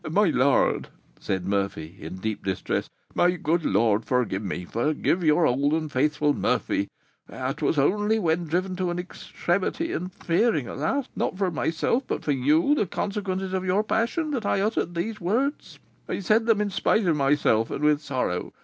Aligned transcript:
"My 0.09 0.29
lord," 0.31 0.87
said 1.19 1.45
Murphy, 1.45 1.95
in 1.99 2.15
deep 2.15 2.43
distress, 2.43 2.89
"my 3.13 3.29
good 3.35 3.63
lord, 3.63 4.03
forgive 4.03 4.41
me! 4.41 4.65
Forgive 4.65 5.23
your 5.23 5.45
old 5.45 5.73
and 5.75 5.91
faithful 5.91 6.33
Murphy. 6.33 6.87
It 7.29 7.61
was 7.61 7.77
only 7.77 8.17
when 8.17 8.45
driven 8.45 8.75
to 8.77 8.89
an 8.89 8.97
extremity, 8.97 9.91
and 9.93 10.11
fearing, 10.11 10.67
alas! 10.67 11.07
not 11.15 11.37
for 11.37 11.51
myself, 11.51 12.01
but 12.07 12.23
for 12.23 12.31
you, 12.31 12.73
the 12.73 12.87
consequences 12.87 13.53
of 13.53 13.63
your 13.63 13.83
passion, 13.83 14.31
that 14.31 14.43
I 14.43 14.59
uttered 14.61 14.95
those 14.95 15.21
words. 15.21 15.77
I 16.09 16.21
said 16.21 16.47
them 16.47 16.61
in 16.61 16.71
spite 16.71 17.05
of 17.05 17.15
myself, 17.15 17.69
and 17.69 17.83
with 17.83 18.01
sorrow. 18.01 18.53